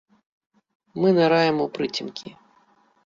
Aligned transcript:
Мы 1.03 1.07
ныраем 1.17 1.57
у 1.67 1.71
прыцемкі. 1.77 2.29